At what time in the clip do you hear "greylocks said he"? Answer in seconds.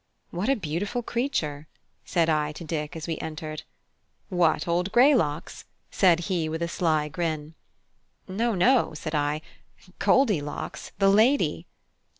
4.91-6.49